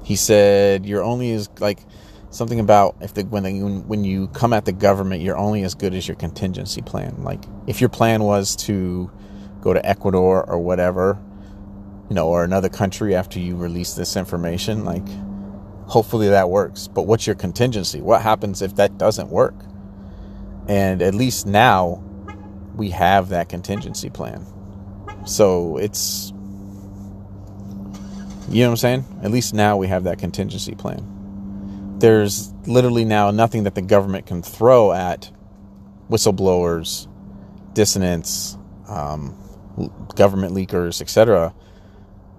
he 0.05 0.17
said, 0.17 0.87
"You're 0.87 1.03
only 1.03 1.33
as 1.33 1.49
like 1.59 1.81
something 2.35 2.61
about 2.61 2.97
if 3.01 3.15
the 3.15 3.23
when 3.25 3.87
when 3.89 4.05
you 4.05 4.29
come 4.29 4.53
at 4.53 4.65
the 4.65 4.73
government, 4.73 5.23
you're 5.23 5.37
only 5.37 5.63
as 5.63 5.75
good 5.75 5.95
as 5.95 6.09
your 6.09 6.17
contingency 6.17 6.83
plan. 6.83 7.23
Like 7.23 7.45
if 7.67 7.81
your 7.81 7.91
plan 7.91 8.23
was 8.25 8.57
to 8.57 9.11
go 9.61 9.73
to 9.73 9.85
Ecuador 9.87 10.45
or 10.45 10.59
whatever, 10.59 11.19
you 12.09 12.15
know, 12.15 12.29
or 12.29 12.45
another 12.45 12.69
country 12.69 13.15
after 13.15 13.39
you 13.39 13.57
release 13.57 13.95
this 13.95 14.17
information, 14.17 14.85
like." 14.85 15.07
Hopefully 15.87 16.29
that 16.31 16.49
works. 16.49 16.89
But 16.89 17.03
what's 17.03 17.27
your 17.27 17.37
contingency? 17.37 18.01
What 18.01 18.23
happens 18.23 18.63
if 18.63 18.77
that 18.77 18.97
doesn't 18.97 19.29
work? 19.29 19.55
And 20.67 21.03
at 21.03 21.15
least 21.15 21.47
now, 21.47 22.03
we 22.75 22.91
have 22.91 23.29
that 23.29 23.49
contingency 23.49 24.09
plan. 24.09 24.47
So 25.27 25.77
it's, 25.77 26.33
you 28.49 28.63
know 28.63 28.69
what 28.69 28.73
I'm 28.73 28.77
saying? 28.77 29.05
At 29.23 29.31
least 29.31 29.53
now 29.55 29.77
we 29.77 29.89
have 29.89 30.05
that 30.05 30.19
contingency 30.19 30.75
plan. 30.75 31.07
There's 31.99 32.53
literally 32.67 33.05
now 33.05 33.31
nothing 33.31 33.65
that 33.65 33.75
the 33.75 33.83
government 33.83 34.27
can 34.27 34.43
throw 34.43 34.93
at 34.93 35.31
whistleblowers, 36.11 37.09
dissidents, 37.73 38.59
um, 38.89 39.37
government 40.15 40.55
leakers, 40.55 41.01
etc. 41.01 41.55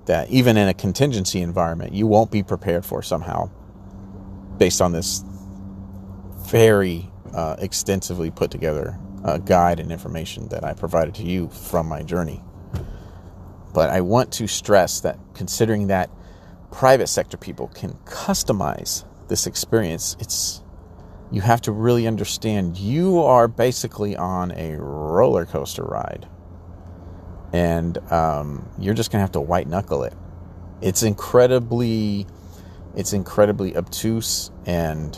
That 0.05 0.29
even 0.29 0.57
in 0.57 0.67
a 0.67 0.73
contingency 0.73 1.41
environment, 1.41 1.93
you 1.93 2.05
won't 2.05 2.31
be 2.31 2.43
prepared 2.43 2.85
for 2.85 3.01
somehow, 3.01 3.49
based 4.57 4.81
on 4.81 4.91
this 4.91 5.23
very 6.47 7.09
uh, 7.33 7.55
extensively 7.59 8.31
put 8.31 8.51
together 8.51 8.99
uh, 9.23 9.39
guide 9.39 9.79
and 9.79 9.91
information 9.91 10.47
that 10.49 10.63
I 10.63 10.73
provided 10.73 11.15
to 11.15 11.23
you 11.23 11.49
from 11.49 11.87
my 11.87 12.03
journey. 12.03 12.41
But 13.73 13.89
I 13.89 14.01
want 14.01 14.31
to 14.33 14.47
stress 14.47 15.01
that 15.01 15.17
considering 15.33 15.87
that 15.87 16.09
private 16.71 17.07
sector 17.07 17.35
people 17.35 17.67
can 17.69 17.93
customize 18.05 19.05
this 19.27 19.47
experience, 19.47 20.15
it's 20.19 20.61
you 21.31 21.41
have 21.41 21.61
to 21.61 21.71
really 21.71 22.07
understand 22.07 22.77
you 22.77 23.19
are 23.19 23.47
basically 23.47 24.15
on 24.15 24.51
a 24.51 24.75
roller 24.77 25.45
coaster 25.45 25.83
ride. 25.83 26.27
And 27.51 27.97
um, 28.11 28.69
you're 28.79 28.93
just 28.93 29.11
gonna 29.11 29.23
have 29.23 29.31
to 29.33 29.41
white 29.41 29.67
knuckle 29.67 30.03
it. 30.03 30.13
It's 30.81 31.03
incredibly, 31.03 32.27
it's 32.95 33.13
incredibly 33.13 33.75
obtuse 33.75 34.51
and 34.65 35.17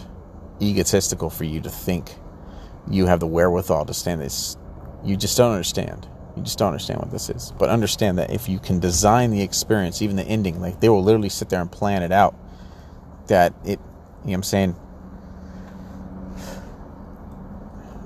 egotistical 0.61 1.29
for 1.29 1.43
you 1.43 1.61
to 1.61 1.69
think 1.69 2.15
you 2.89 3.05
have 3.07 3.19
the 3.19 3.27
wherewithal 3.27 3.85
to 3.85 3.93
stand 3.93 4.21
this. 4.21 4.55
You 5.03 5.17
just 5.17 5.37
don't 5.37 5.51
understand. 5.51 6.07
You 6.35 6.43
just 6.43 6.57
don't 6.57 6.67
understand 6.67 6.99
what 6.99 7.11
this 7.11 7.29
is. 7.29 7.51
But 7.57 7.69
understand 7.69 8.17
that 8.19 8.31
if 8.31 8.47
you 8.47 8.59
can 8.59 8.79
design 8.79 9.31
the 9.31 9.41
experience, 9.41 10.01
even 10.01 10.15
the 10.15 10.23
ending, 10.23 10.61
like 10.61 10.79
they 10.79 10.89
will 10.89 11.03
literally 11.03 11.29
sit 11.29 11.49
there 11.49 11.61
and 11.61 11.71
plan 11.71 12.03
it 12.03 12.11
out, 12.11 12.35
that 13.27 13.53
it, 13.65 13.79
you 14.27 14.33
know 14.33 14.39
what 14.39 14.39
I'm 14.39 14.43
saying? 14.43 14.75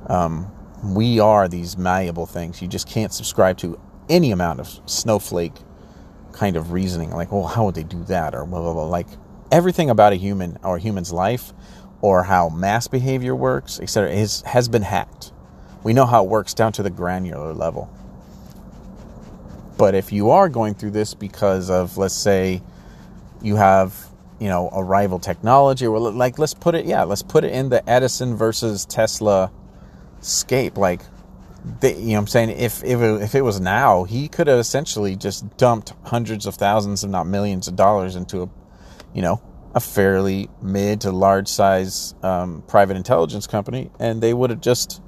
Um, 0.07 0.51
we 0.83 1.19
are 1.19 1.47
these 1.47 1.77
malleable 1.77 2.27
things. 2.27 2.61
You 2.61 2.67
just 2.67 2.87
can't 2.87 3.11
subscribe 3.11 3.57
to 3.59 3.79
any 4.07 4.31
amount 4.31 4.59
of 4.59 4.79
snowflake 4.85 5.53
kind 6.31 6.55
of 6.55 6.71
reasoning. 6.71 7.11
Like, 7.11 7.31
well, 7.31 7.47
how 7.47 7.65
would 7.65 7.75
they 7.75 7.83
do 7.83 8.03
that? 8.03 8.35
Or 8.35 8.45
blah, 8.45 8.61
blah, 8.61 8.73
blah. 8.73 8.85
Like, 8.85 9.07
everything 9.51 9.89
about 9.89 10.13
a 10.13 10.15
human 10.15 10.57
or 10.63 10.77
a 10.77 10.79
human's 10.79 11.11
life 11.11 11.53
or 12.01 12.23
how 12.23 12.49
mass 12.49 12.87
behavior 12.87 13.35
works, 13.35 13.79
etc., 13.79 14.11
is, 14.11 14.41
has 14.41 14.67
been 14.67 14.81
hacked. 14.81 15.31
We 15.83 15.93
know 15.93 16.05
how 16.05 16.23
it 16.23 16.29
works 16.29 16.53
down 16.53 16.71
to 16.73 16.83
the 16.83 16.89
granular 16.89 17.53
level. 17.53 17.91
But 19.77 19.95
if 19.95 20.11
you 20.11 20.29
are 20.29 20.49
going 20.49 20.75
through 20.75 20.91
this 20.91 21.13
because 21.13 21.69
of, 21.69 21.97
let's 21.97 22.13
say, 22.13 22.61
you 23.41 23.55
have, 23.55 24.10
you 24.41 24.47
know, 24.47 24.69
a 24.73 24.83
rival 24.83 25.19
technology, 25.19 25.85
or 25.85 25.99
like, 25.99 26.39
let's 26.39 26.55
put 26.55 26.73
it, 26.73 26.87
yeah, 26.87 27.03
let's 27.03 27.21
put 27.21 27.43
it 27.43 27.53
in 27.53 27.69
the 27.69 27.87
Edison 27.87 28.35
versus 28.35 28.87
Tesla 28.87 29.51
scape. 30.19 30.79
Like, 30.79 31.01
you 31.83 32.13
know, 32.13 32.17
I'm 32.17 32.25
saying 32.25 32.49
if 32.49 32.83
if 32.83 32.99
it, 32.99 33.21
if 33.21 33.35
it 33.35 33.43
was 33.43 33.61
now, 33.61 34.03
he 34.03 34.27
could 34.27 34.47
have 34.47 34.57
essentially 34.57 35.15
just 35.15 35.57
dumped 35.57 35.93
hundreds 36.05 36.47
of 36.47 36.55
thousands, 36.55 37.03
if 37.03 37.11
not 37.11 37.27
millions, 37.27 37.67
of 37.67 37.75
dollars 37.75 38.15
into 38.15 38.41
a, 38.41 38.49
you 39.13 39.21
know, 39.21 39.39
a 39.75 39.79
fairly 39.79 40.49
mid 40.59 41.01
to 41.01 41.11
large 41.11 41.47
size 41.47 42.15
um, 42.23 42.63
private 42.67 42.97
intelligence 42.97 43.45
company, 43.45 43.91
and 43.99 44.23
they 44.23 44.33
would 44.33 44.49
have 44.49 44.61
just 44.61 45.03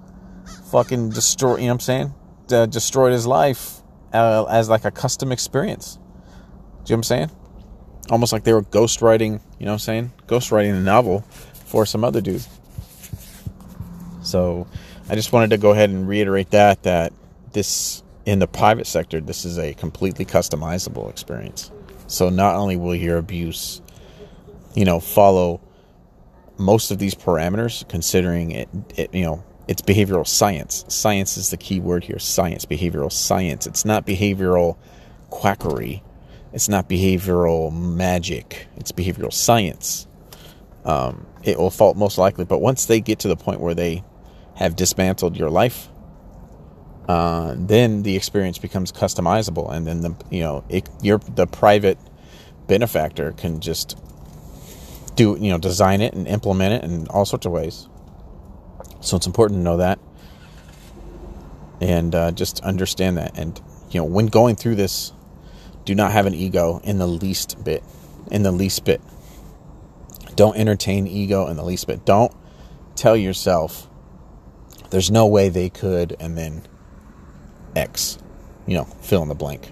fucking 0.69 1.09
destroyed. 1.09 1.59
You 1.59 1.65
know 1.65 1.73
I'm 1.73 1.79
saying? 1.79 2.13
Uh, 2.51 2.67
destroyed 2.67 3.13
his 3.13 3.25
life 3.25 3.81
uh, 4.13 4.43
as 4.43 4.69
like 4.69 4.85
a 4.85 4.91
custom 4.91 5.31
experience. 5.31 5.95
Do 5.95 5.99
you 5.99 6.03
know 6.03 6.77
what 6.83 6.91
I'm 6.91 7.03
saying? 7.03 7.31
Almost 8.09 8.33
like 8.33 8.43
they 8.43 8.53
were 8.53 8.63
ghostwriting, 8.63 9.41
you 9.59 9.65
know 9.65 9.71
what 9.71 9.73
I'm 9.73 9.79
saying? 9.79 10.11
Ghostwriting 10.27 10.75
a 10.75 10.79
novel 10.81 11.21
for 11.65 11.85
some 11.85 12.03
other 12.03 12.21
dude. 12.21 12.45
So 14.23 14.67
I 15.09 15.15
just 15.15 15.33
wanted 15.33 15.49
to 15.51 15.57
go 15.57 15.71
ahead 15.71 15.89
and 15.89 16.07
reiterate 16.07 16.51
that 16.51 16.83
that 16.83 17.13
this 17.51 18.03
in 18.25 18.39
the 18.39 18.47
private 18.47 18.87
sector, 18.87 19.19
this 19.19 19.45
is 19.45 19.59
a 19.59 19.73
completely 19.73 20.25
customizable 20.25 21.09
experience. 21.09 21.71
So 22.07 22.29
not 22.29 22.55
only 22.55 22.77
will 22.77 22.95
your 22.95 23.17
abuse, 23.17 23.81
you 24.75 24.85
know, 24.85 24.99
follow 24.99 25.61
most 26.57 26.91
of 26.91 26.99
these 26.99 27.15
parameters, 27.15 27.87
considering 27.89 28.51
it, 28.51 28.69
it 28.95 29.13
you 29.13 29.23
know, 29.23 29.43
it's 29.67 29.81
behavioral 29.81 30.27
science. 30.27 30.85
Science 30.87 31.37
is 31.37 31.49
the 31.49 31.57
key 31.57 31.79
word 31.79 32.03
here. 32.03 32.19
Science, 32.19 32.65
behavioral 32.65 33.11
science. 33.11 33.65
It's 33.65 33.85
not 33.85 34.05
behavioral 34.05 34.77
quackery. 35.29 36.03
It's 36.53 36.69
not 36.69 36.87
behavioral 36.87 37.73
magic. 37.73 38.67
It's 38.77 38.91
behavioral 38.91 39.33
science. 39.33 40.07
Um, 40.85 41.25
it 41.43 41.57
will 41.57 41.71
fall 41.71 41.93
most 41.95 42.17
likely, 42.17 42.45
but 42.45 42.59
once 42.59 42.85
they 42.85 43.01
get 43.01 43.19
to 43.19 43.27
the 43.27 43.35
point 43.35 43.59
where 43.59 43.73
they 43.73 44.03
have 44.55 44.75
dismantled 44.75 45.35
your 45.35 45.49
life, 45.49 45.89
uh, 47.07 47.55
then 47.57 48.03
the 48.03 48.15
experience 48.15 48.57
becomes 48.57 48.91
customizable, 48.91 49.71
and 49.71 49.87
then 49.87 50.01
the 50.01 50.15
you 50.29 50.41
know 50.41 50.63
it, 50.69 50.87
your 51.01 51.17
the 51.17 51.47
private 51.47 51.97
benefactor 52.67 53.33
can 53.33 53.59
just 53.59 53.97
do 55.15 55.37
you 55.39 55.49
know 55.49 55.57
design 55.57 56.01
it 56.01 56.13
and 56.13 56.27
implement 56.27 56.73
it 56.73 56.89
in 56.89 57.07
all 57.07 57.25
sorts 57.25 57.45
of 57.45 57.51
ways. 57.51 57.89
So 59.01 59.17
it's 59.17 59.27
important 59.27 59.59
to 59.59 59.63
know 59.63 59.77
that 59.77 59.99
and 61.81 62.15
uh, 62.15 62.31
just 62.31 62.61
understand 62.61 63.17
that. 63.17 63.37
And 63.37 63.59
you 63.91 63.99
know 63.99 64.05
when 64.05 64.27
going 64.27 64.55
through 64.55 64.75
this, 64.75 65.11
do 65.85 65.95
not 65.95 66.11
have 66.11 66.25
an 66.25 66.33
ego 66.33 66.79
in 66.83 66.97
the 66.97 67.07
least 67.07 67.63
bit. 67.63 67.83
In 68.31 68.43
the 68.43 68.51
least 68.51 68.85
bit. 68.85 69.01
Don't 70.35 70.57
entertain 70.57 71.07
ego 71.07 71.47
in 71.47 71.57
the 71.57 71.63
least 71.63 71.87
bit. 71.87 72.05
Don't 72.05 72.33
tell 72.95 73.15
yourself 73.15 73.89
there's 74.89 75.11
no 75.11 75.25
way 75.25 75.49
they 75.49 75.69
could, 75.69 76.15
and 76.19 76.37
then 76.37 76.67
X, 77.75 78.17
you 78.67 78.75
know, 78.75 78.85
fill 79.01 79.23
in 79.23 79.29
the 79.29 79.35
blank. 79.35 79.71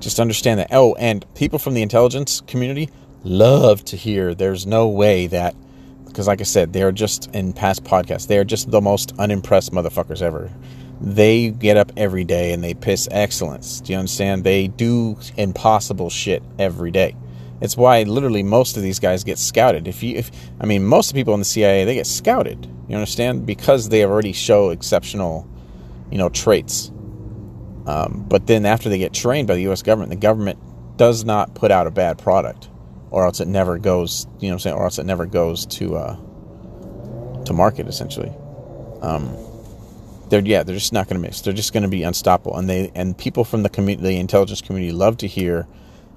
Just 0.00 0.18
understand 0.18 0.60
that. 0.60 0.68
Oh, 0.70 0.94
and 0.94 1.24
people 1.34 1.58
from 1.58 1.74
the 1.74 1.82
intelligence 1.82 2.40
community 2.46 2.90
love 3.22 3.84
to 3.86 3.96
hear 3.96 4.34
there's 4.34 4.66
no 4.66 4.88
way 4.88 5.26
that, 5.28 5.54
because 6.06 6.26
like 6.26 6.40
I 6.40 6.44
said, 6.44 6.72
they 6.72 6.82
are 6.82 6.92
just 6.92 7.34
in 7.34 7.52
past 7.52 7.84
podcasts, 7.84 8.26
they 8.26 8.38
are 8.38 8.44
just 8.44 8.70
the 8.70 8.80
most 8.80 9.12
unimpressed 9.18 9.72
motherfuckers 9.72 10.22
ever. 10.22 10.50
They 11.00 11.50
get 11.50 11.76
up 11.76 11.92
every 11.96 12.24
day 12.24 12.52
and 12.52 12.62
they 12.62 12.74
piss 12.74 13.08
excellence. 13.10 13.80
Do 13.80 13.92
you 13.92 13.98
understand? 13.98 14.44
They 14.44 14.68
do 14.68 15.18
impossible 15.36 16.10
shit 16.10 16.42
every 16.58 16.90
day. 16.90 17.16
It's 17.60 17.76
why 17.76 18.02
literally 18.02 18.42
most 18.42 18.76
of 18.76 18.82
these 18.82 18.98
guys 18.98 19.24
get 19.24 19.38
scouted. 19.38 19.88
If 19.88 20.02
you, 20.02 20.16
if 20.16 20.30
I 20.60 20.66
mean, 20.66 20.84
most 20.84 21.08
of 21.08 21.14
the 21.14 21.20
people 21.20 21.34
in 21.34 21.40
the 21.40 21.44
CIA 21.44 21.84
they 21.84 21.94
get 21.94 22.06
scouted. 22.06 22.68
You 22.88 22.96
understand 22.96 23.46
because 23.46 23.88
they 23.88 24.04
already 24.04 24.32
show 24.32 24.70
exceptional, 24.70 25.48
you 26.10 26.18
know, 26.18 26.28
traits. 26.28 26.90
Um, 27.86 28.24
but 28.28 28.46
then 28.46 28.66
after 28.66 28.88
they 28.88 28.98
get 28.98 29.12
trained 29.12 29.48
by 29.48 29.54
the 29.54 29.62
U.S. 29.62 29.82
government, 29.82 30.10
the 30.10 30.16
government 30.16 30.58
does 30.96 31.24
not 31.24 31.54
put 31.54 31.70
out 31.70 31.86
a 31.86 31.90
bad 31.90 32.18
product, 32.18 32.68
or 33.10 33.24
else 33.24 33.40
it 33.40 33.48
never 33.48 33.78
goes. 33.78 34.26
You 34.40 34.48
know, 34.48 34.48
what 34.48 34.52
I'm 34.52 34.58
saying, 34.60 34.76
or 34.76 34.84
else 34.84 34.98
it 34.98 35.06
never 35.06 35.26
goes 35.26 35.66
to 35.66 35.96
uh, 35.96 36.16
to 37.44 37.52
market. 37.52 37.88
Essentially, 37.88 38.32
um, 39.00 39.34
they're 40.28 40.40
yeah, 40.40 40.62
they're 40.62 40.76
just 40.76 40.92
not 40.92 41.08
going 41.08 41.20
to 41.20 41.26
miss. 41.26 41.40
They're 41.40 41.52
just 41.52 41.72
going 41.72 41.82
to 41.82 41.88
be 41.88 42.02
unstoppable, 42.02 42.56
and 42.56 42.68
they 42.68 42.90
and 42.94 43.16
people 43.16 43.44
from 43.44 43.62
the 43.62 43.68
community, 43.68 44.08
the 44.08 44.18
intelligence 44.18 44.60
community, 44.60 44.92
love 44.92 45.16
to 45.18 45.26
hear. 45.26 45.66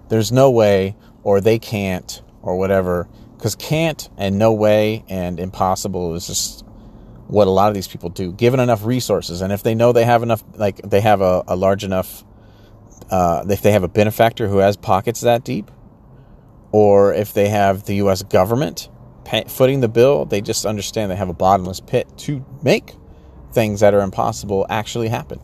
There's 0.10 0.32
no 0.32 0.50
way, 0.50 0.96
or 1.24 1.42
they 1.42 1.60
can't, 1.60 2.22
or 2.42 2.58
whatever, 2.58 3.08
because 3.36 3.56
can't 3.56 4.10
and 4.18 4.40
no 4.40 4.54
way 4.54 5.04
and 5.10 5.40
impossible 5.40 6.16
is 6.16 6.28
just 6.28 6.66
what 7.28 7.48
a 7.48 7.52
lot 7.52 7.68
of 7.68 7.76
these 7.76 7.88
people 7.88 8.10
do, 8.10 8.32
given 8.32 8.60
enough 8.60 8.86
resources. 8.86 9.42
And 9.42 9.52
if 9.52 9.64
they 9.64 9.76
know 9.76 9.92
they 9.92 10.06
have 10.06 10.24
enough, 10.24 10.44
like 10.56 10.78
they 10.78 11.02
have 11.02 11.22
a, 11.22 11.44
a 11.48 11.56
large 11.56 11.84
enough, 11.84 12.24
uh, 13.12 13.46
if 13.50 13.62
they 13.62 13.74
have 13.74 13.84
a 13.84 13.90
benefactor 13.90 14.48
who 14.48 14.58
has 14.60 14.78
pockets 14.78 15.22
that 15.22 15.44
deep, 15.44 15.70
or 16.72 17.14
if 17.14 17.34
they 17.34 17.50
have 17.50 17.84
the 17.84 17.96
U.S. 17.96 18.24
government 18.24 18.90
pay, 19.26 19.44
footing 19.48 19.82
the 19.82 19.88
bill, 19.90 20.26
they 20.26 20.42
just 20.42 20.66
understand 20.66 21.12
they 21.12 21.16
have 21.16 21.30
a 21.30 21.34
bottomless 21.34 21.82
pit 21.82 22.08
to 22.18 22.46
make 22.64 22.94
things 23.52 23.80
that 23.82 23.94
are 23.94 24.02
impossible 24.02 24.66
actually 24.70 25.10
happen. 25.10 25.40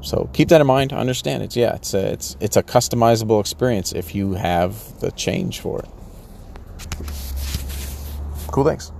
So 0.00 0.30
keep 0.32 0.48
that 0.48 0.60
in 0.60 0.66
mind. 0.66 0.92
Understand 0.92 1.42
it's 1.42 1.56
yeah, 1.56 1.74
it's 1.74 1.94
a, 1.94 2.12
it's 2.12 2.36
it's 2.40 2.56
a 2.56 2.62
customizable 2.62 3.40
experience 3.40 3.92
if 3.92 4.14
you 4.14 4.34
have 4.34 5.00
the 5.00 5.10
change 5.12 5.60
for 5.60 5.80
it. 5.80 5.88
Cool. 8.48 8.64
Thanks. 8.64 8.92